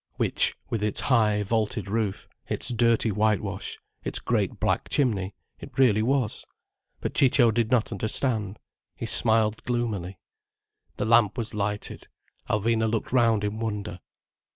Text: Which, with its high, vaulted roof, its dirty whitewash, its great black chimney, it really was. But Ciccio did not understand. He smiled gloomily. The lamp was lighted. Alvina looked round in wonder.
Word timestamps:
Which, 0.15 0.55
with 0.67 0.81
its 0.81 0.99
high, 1.01 1.43
vaulted 1.43 1.87
roof, 1.87 2.27
its 2.49 2.69
dirty 2.69 3.11
whitewash, 3.11 3.77
its 4.03 4.17
great 4.17 4.59
black 4.59 4.89
chimney, 4.89 5.35
it 5.59 5.77
really 5.77 6.01
was. 6.01 6.43
But 7.01 7.13
Ciccio 7.13 7.51
did 7.51 7.69
not 7.69 7.91
understand. 7.91 8.57
He 8.95 9.05
smiled 9.05 9.63
gloomily. 9.63 10.17
The 10.97 11.05
lamp 11.05 11.37
was 11.37 11.53
lighted. 11.53 12.07
Alvina 12.49 12.89
looked 12.89 13.11
round 13.11 13.43
in 13.43 13.59
wonder. 13.59 13.99